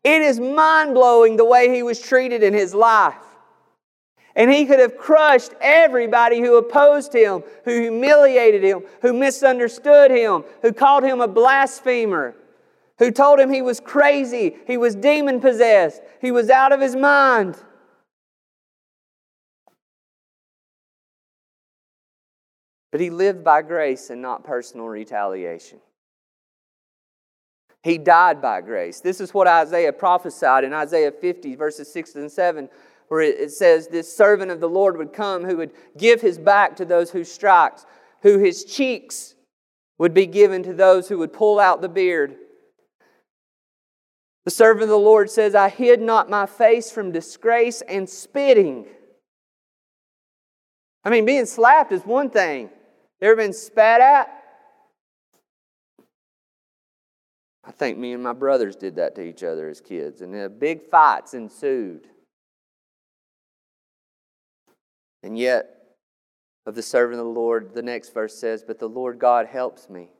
[0.03, 3.28] It is mind blowing the way he was treated in his life.
[4.35, 10.43] And he could have crushed everybody who opposed him, who humiliated him, who misunderstood him,
[10.61, 12.35] who called him a blasphemer,
[12.99, 16.95] who told him he was crazy, he was demon possessed, he was out of his
[16.95, 17.57] mind.
[22.91, 25.79] But he lived by grace and not personal retaliation.
[27.83, 28.99] He died by grace.
[28.99, 32.67] This is what Isaiah prophesied in Isaiah 50, verses 6 and 7,
[33.09, 36.77] where it says, This servant of the Lord would come who would give his back
[36.77, 37.85] to those who strikes,
[38.21, 39.35] who his cheeks
[39.97, 42.35] would be given to those who would pull out the beard.
[44.45, 48.87] The servant of the Lord says, I hid not my face from disgrace and spitting.
[51.03, 52.69] I mean, being slapped is one thing.
[53.21, 54.29] Ever been spat at?
[57.65, 60.89] I think me and my brothers did that to each other as kids, and big
[60.89, 62.07] fights ensued.
[65.23, 65.75] And yet,
[66.65, 69.89] of the servant of the Lord, the next verse says, But the Lord God helps
[69.89, 70.11] me.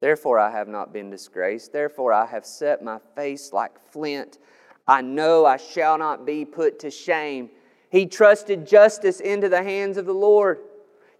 [0.00, 1.72] Therefore I have not been disgraced.
[1.72, 4.38] Therefore I have set my face like flint.
[4.88, 7.50] I know I shall not be put to shame.
[7.90, 10.58] He trusted justice into the hands of the Lord.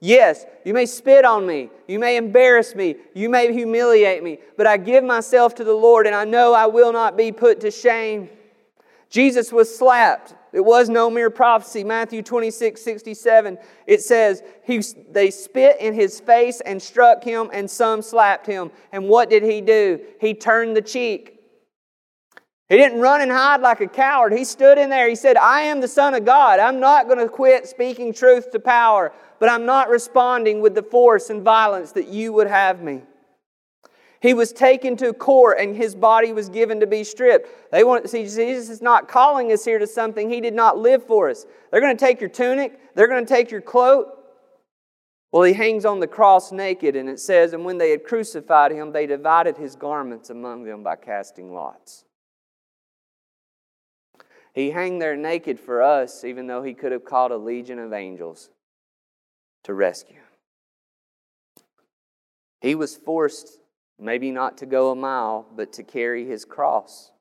[0.00, 4.66] Yes, you may spit on me, you may embarrass me, you may humiliate me, but
[4.66, 7.70] I give myself to the Lord and I know I will not be put to
[7.70, 8.30] shame.
[9.10, 10.34] Jesus was slapped.
[10.52, 11.84] It was no mere prophecy.
[11.84, 17.70] Matthew 26, 67, it says, he, They spit in his face and struck him, and
[17.70, 18.70] some slapped him.
[18.92, 20.00] And what did he do?
[20.20, 21.40] He turned the cheek.
[22.68, 24.32] He didn't run and hide like a coward.
[24.32, 25.08] He stood in there.
[25.08, 26.60] He said, I am the Son of God.
[26.60, 30.82] I'm not going to quit speaking truth to power, but I'm not responding with the
[30.82, 33.02] force and violence that you would have me.
[34.20, 37.72] He was taken to court and his body was given to be stripped.
[37.72, 40.76] They want to see Jesus is not calling us here to something he did not
[40.76, 41.46] live for us.
[41.70, 44.18] They're going to take your tunic, they're going to take your cloak.
[45.32, 48.72] Well, he hangs on the cross naked, and it says, And when they had crucified
[48.72, 52.04] him, they divided his garments among them by casting lots.
[54.52, 57.92] He hung there naked for us, even though he could have called a legion of
[57.92, 58.50] angels
[59.62, 60.16] to rescue.
[62.60, 63.59] He was forced,
[64.00, 67.12] maybe not to go a mile, but to carry his cross.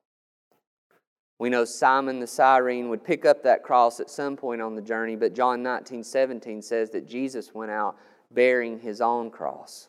[1.38, 4.82] We know Simon the Cyrene would pick up that cross at some point on the
[4.82, 7.96] journey, but John 19 17 says that Jesus went out
[8.30, 9.88] bearing his own cross.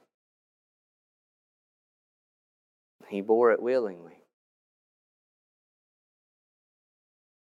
[3.09, 4.21] He bore it willingly.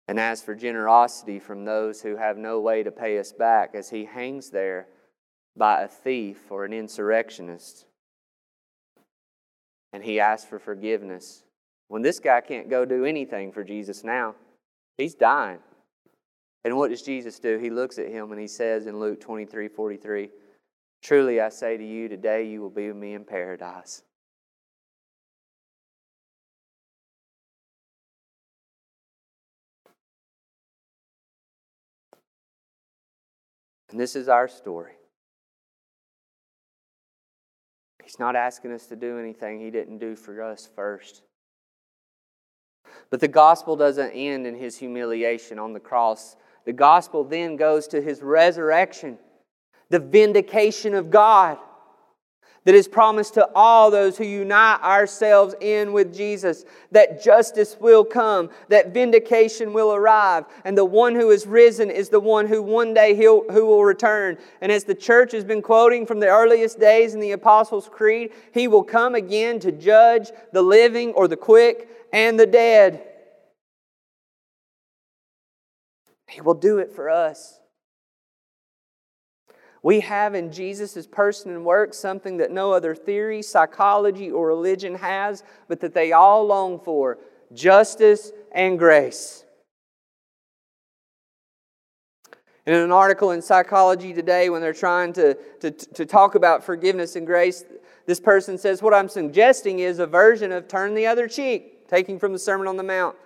[0.07, 3.89] And as for generosity from those who have no way to pay us back, as
[3.89, 4.89] he hangs there
[5.57, 7.87] by a thief or an insurrectionist,
[9.95, 11.45] and he asks for forgiveness.
[11.87, 14.35] When this guy can't go do anything for Jesus now,
[14.99, 15.61] he's dying.
[16.65, 17.59] And what does Jesus do?
[17.59, 20.31] He looks at him and he says in Luke 23 43,
[21.01, 24.03] Truly I say to you, today you will be with me in paradise.
[33.93, 34.95] And this is our story.
[38.05, 41.23] He's not asking us to do anything He didn't do for us first.
[43.11, 46.37] But the gospel doesn't end in His humiliation on the cross.
[46.67, 49.19] The gospel then goes to His resurrection,
[49.89, 51.59] the vindication of God
[52.65, 58.05] that is promised to all those who unite ourselves in with Jesus, that justice will
[58.05, 62.63] come, that vindication will arrive, and the one who is risen is the one who
[62.63, 64.39] one day he'll, who will return.
[64.61, 68.33] And as the church has been quoting from the earliest days in the Apostles' Creed,
[68.53, 73.03] he will come again to judge the living or the quick and the dead.
[76.29, 77.61] He will do it for us.
[79.85, 84.95] We have in Jesus' person and work something that no other theory, psychology, or religion
[84.95, 87.19] has, but that they all long for
[87.53, 89.45] justice and grace.
[92.67, 97.15] In an article in Psychology Today, when they're trying to, to, to talk about forgiveness
[97.15, 97.63] and grace,
[98.07, 102.19] this person says, What I'm suggesting is a version of turn the other cheek, taking
[102.19, 103.17] from the Sermon on the Mount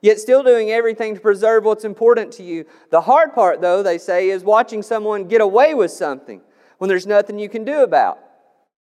[0.00, 2.64] yet still doing everything to preserve what's important to you.
[2.90, 6.40] The hard part, though, they say, is watching someone get away with something
[6.78, 8.18] when there's nothing you can do about.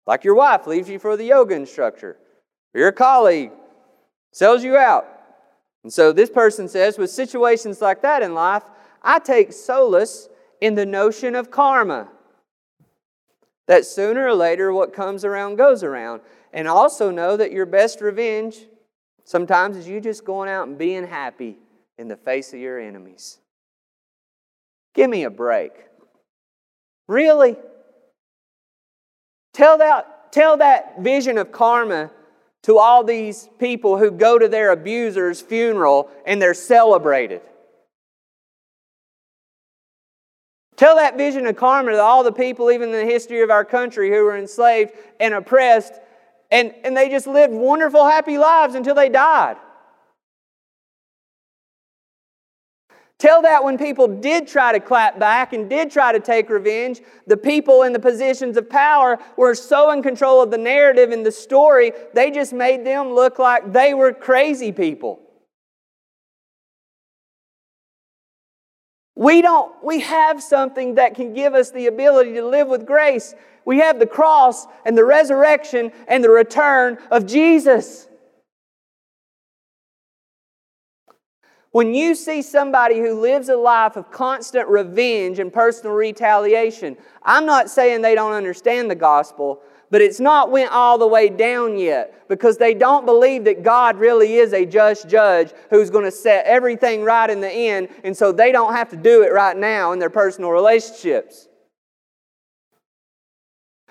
[0.06, 2.16] Like your wife leaves you for the yoga instructor,
[2.74, 3.50] or your colleague
[4.32, 5.06] sells you out.
[5.82, 8.64] And so this person says, with situations like that in life,
[9.02, 10.28] I take solace
[10.60, 12.08] in the notion of karma.
[13.68, 16.22] That sooner or later, what comes around goes around.
[16.52, 18.66] And also know that your best revenge
[19.26, 21.58] Sometimes it's you just going out and being happy
[21.98, 23.38] in the face of your enemies.
[24.94, 25.72] Give me a break.
[27.08, 27.56] Really?
[29.52, 32.12] Tell that, tell that vision of karma
[32.62, 37.40] to all these people who go to their abuser's funeral and they're celebrated.
[40.76, 43.64] Tell that vision of karma to all the people, even in the history of our
[43.64, 45.94] country, who were enslaved and oppressed
[46.50, 49.56] and, and they just lived wonderful, happy lives until they died.
[53.18, 57.00] Tell that when people did try to clap back and did try to take revenge,
[57.26, 61.24] the people in the positions of power were so in control of the narrative and
[61.24, 65.20] the story, they just made them look like they were crazy people.
[69.18, 73.34] We don't we have something that can give us the ability to live with grace.
[73.66, 78.08] We have the cross and the resurrection and the return of Jesus.
[81.72, 87.44] When you see somebody who lives a life of constant revenge and personal retaliation, I'm
[87.44, 89.60] not saying they don't understand the gospel,
[89.90, 93.98] but it's not went all the way down yet because they don't believe that God
[93.98, 98.16] really is a just judge who's going to set everything right in the end, and
[98.16, 101.48] so they don't have to do it right now in their personal relationships.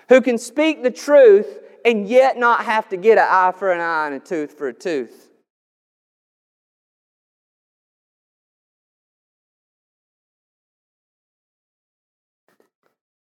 [0.08, 3.80] Who can speak the truth and yet not have to get an eye for an
[3.80, 5.30] eye and a tooth for a tooth.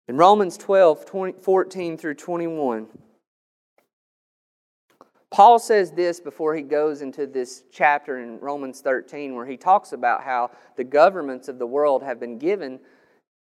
[0.08, 2.88] In Romans 12, 20, 14 through 21,
[5.30, 9.92] Paul says this before he goes into this chapter in Romans 13, where he talks
[9.92, 12.78] about how the governments of the world have been given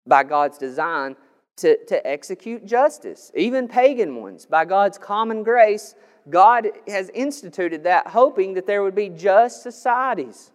[0.08, 1.18] by God's design
[1.62, 4.46] to, to execute justice, even pagan ones.
[4.46, 5.96] By God's common grace,
[6.30, 10.52] God has instituted that, hoping that there would be just societies.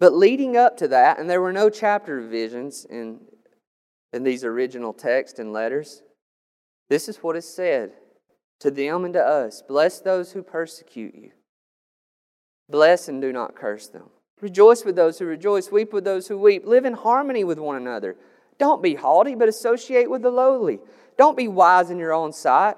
[0.00, 3.20] But leading up to that, and there were no chapter divisions in,
[4.12, 6.02] in these original texts and letters,
[6.88, 7.92] this is what is said
[8.60, 11.30] to them and to us Bless those who persecute you,
[12.68, 14.10] bless and do not curse them.
[14.40, 17.76] Rejoice with those who rejoice, weep with those who weep, live in harmony with one
[17.76, 18.16] another.
[18.58, 20.80] Don't be haughty, but associate with the lowly.
[21.16, 22.76] Don't be wise in your own sight.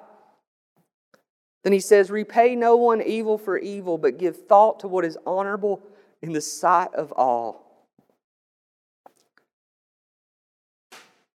[1.62, 5.18] Then he says, Repay no one evil for evil, but give thought to what is
[5.26, 5.82] honorable
[6.22, 7.70] in the sight of all.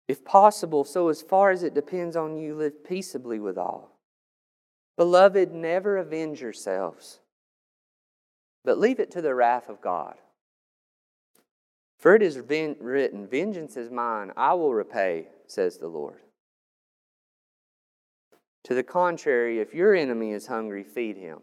[0.08, 3.98] If possible, so as far as it depends on you, live peaceably with all.
[4.98, 7.20] Beloved, never avenge yourselves,
[8.64, 10.16] but leave it to the wrath of God.
[11.98, 16.20] For it is written, Vengeance is mine, I will repay, says the Lord.
[18.66, 21.40] To the contrary, if your enemy is hungry, feed him.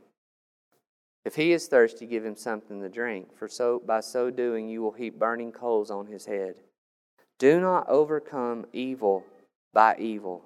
[1.25, 4.81] If he is thirsty, give him something to drink, for so by so doing you
[4.83, 6.55] will heap burning coals on his head.
[7.39, 9.25] Do not overcome evil
[9.73, 10.45] by evil,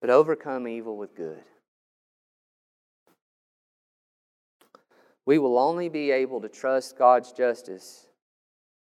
[0.00, 1.42] but overcome evil with good.
[5.30, 8.08] We will only be able to trust God's justice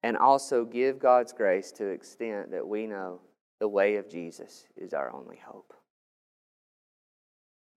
[0.02, 3.20] and also give God's grace to the extent that we know
[3.60, 5.76] the way of Jesus is our only hope.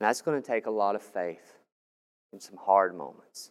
[0.01, 1.59] And that's going to take a lot of faith
[2.33, 3.51] in some hard moments.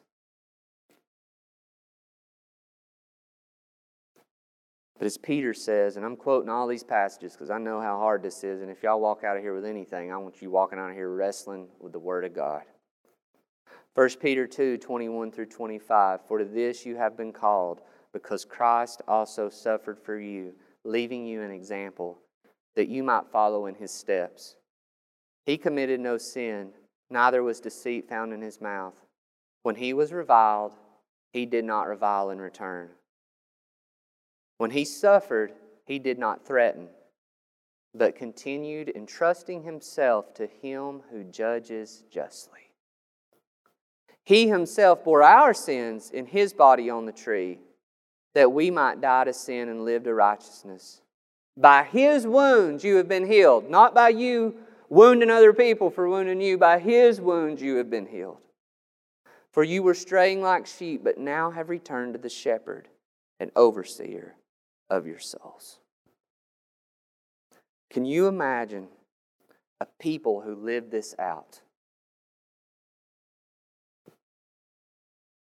[4.98, 8.24] But as Peter says, and I'm quoting all these passages because I know how hard
[8.24, 10.80] this is, and if y'all walk out of here with anything, I want you walking
[10.80, 12.64] out of here wrestling with the Word of God.
[13.96, 16.22] 1 Peter 2 21 through 25.
[16.28, 17.82] For to this you have been called,
[18.14, 22.20] because Christ also suffered for you, leaving you an example,
[22.76, 24.56] that you might follow in his steps.
[25.46, 26.72] He committed no sin
[27.12, 28.96] neither was deceit found in his mouth.
[29.64, 30.74] When he was reviled,
[31.34, 32.90] he did not revile in return.
[34.58, 35.54] When he suffered,
[35.86, 36.88] he did not threaten,
[37.94, 42.71] but continued entrusting himself to him who judges justly.
[44.24, 47.60] He himself bore our sins in his body on the tree,
[48.34, 51.02] that we might die to sin and live to righteousness.
[51.58, 54.56] By his wounds you have been healed, not by you
[54.90, 56.58] wounding other people for wounding you.
[56.58, 58.38] By his wounds you have been healed.
[59.52, 62.88] For you were straying like sheep, but now have returned to the shepherd
[63.40, 64.36] and overseer
[64.90, 65.80] of your souls.
[67.90, 68.88] Can you imagine
[69.82, 71.62] a people who live this out?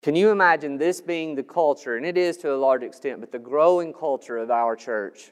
[0.05, 3.33] Can you imagine this being the culture, and it is to a large extent, but
[3.33, 5.31] the growing culture of our church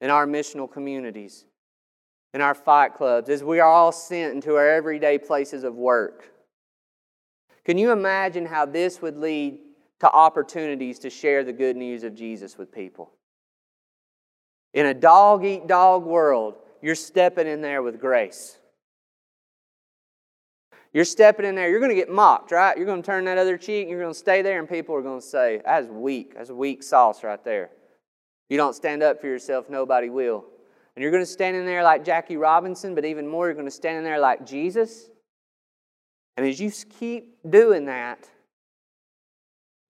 [0.00, 1.46] in our missional communities?
[2.32, 6.30] in our fight clubs as we are all sent into our everyday places of work.
[7.64, 9.58] Can you imagine how this would lead
[10.00, 13.12] to opportunities to share the good news of Jesus with people?
[14.72, 18.59] In a dog eat dog world, you're stepping in there with grace.
[20.92, 22.76] You're stepping in there, you're going to get mocked, right?
[22.76, 25.02] You're going to turn that other cheek, you're going to stay there, and people are
[25.02, 26.34] going to say, That's weak.
[26.34, 27.70] That's weak sauce right there.
[28.48, 30.44] You don't stand up for yourself, nobody will.
[30.96, 33.66] And you're going to stand in there like Jackie Robinson, but even more, you're going
[33.66, 35.08] to stand in there like Jesus.
[36.36, 38.28] And as you keep doing that,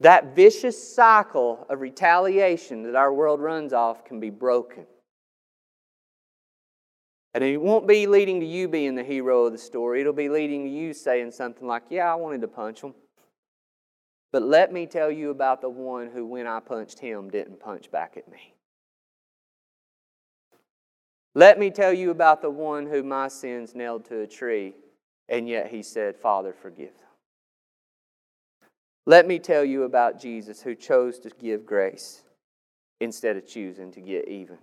[0.00, 4.86] that vicious cycle of retaliation that our world runs off can be broken.
[7.32, 10.00] And it won't be leading to you being the hero of the story.
[10.00, 12.94] It'll be leading to you saying something like, Yeah, I wanted to punch him.
[14.32, 17.90] But let me tell you about the one who, when I punched him, didn't punch
[17.90, 18.54] back at me.
[21.34, 24.74] Let me tell you about the one who my sins nailed to a tree,
[25.28, 27.06] and yet he said, Father, forgive them.
[29.06, 32.22] Let me tell you about Jesus who chose to give grace
[33.00, 34.58] instead of choosing to get even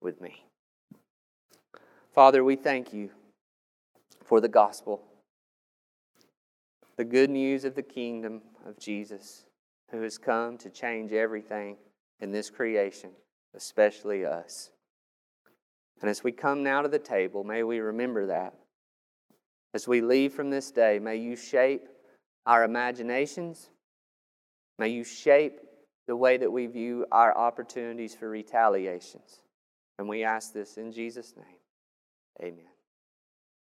[0.00, 0.44] with me.
[2.12, 3.10] Father, we thank you
[4.24, 5.00] for the gospel,
[6.96, 9.44] the good news of the kingdom of Jesus,
[9.92, 11.76] who has come to change everything
[12.18, 13.10] in this creation,
[13.54, 14.70] especially us.
[16.00, 18.54] And as we come now to the table, may we remember that.
[19.72, 21.88] As we leave from this day, may you shape
[22.44, 23.70] our imaginations.
[24.80, 25.60] May you shape
[26.08, 29.42] the way that we view our opportunities for retaliations.
[29.98, 31.59] And we ask this in Jesus' name.
[32.42, 32.69] Amen.